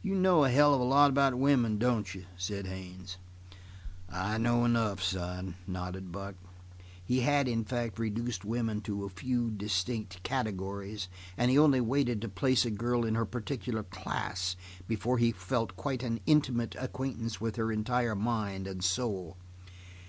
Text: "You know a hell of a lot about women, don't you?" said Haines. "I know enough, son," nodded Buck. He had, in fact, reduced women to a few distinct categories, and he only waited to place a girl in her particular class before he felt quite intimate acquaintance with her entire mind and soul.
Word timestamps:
"You 0.00 0.14
know 0.14 0.44
a 0.44 0.48
hell 0.48 0.74
of 0.74 0.80
a 0.80 0.84
lot 0.84 1.10
about 1.10 1.34
women, 1.34 1.76
don't 1.76 2.14
you?" 2.14 2.24
said 2.36 2.68
Haines. 2.68 3.16
"I 4.08 4.38
know 4.38 4.64
enough, 4.64 5.02
son," 5.02 5.56
nodded 5.66 6.12
Buck. 6.12 6.36
He 7.04 7.18
had, 7.22 7.48
in 7.48 7.64
fact, 7.64 7.98
reduced 7.98 8.44
women 8.44 8.80
to 8.82 9.02
a 9.04 9.08
few 9.08 9.50
distinct 9.50 10.22
categories, 10.22 11.08
and 11.36 11.50
he 11.50 11.58
only 11.58 11.80
waited 11.80 12.22
to 12.22 12.28
place 12.28 12.64
a 12.64 12.70
girl 12.70 13.04
in 13.04 13.16
her 13.16 13.24
particular 13.26 13.82
class 13.82 14.54
before 14.86 15.18
he 15.18 15.32
felt 15.32 15.74
quite 15.74 16.04
intimate 16.26 16.76
acquaintance 16.78 17.40
with 17.40 17.56
her 17.56 17.72
entire 17.72 18.14
mind 18.14 18.68
and 18.68 18.84
soul. 18.84 19.36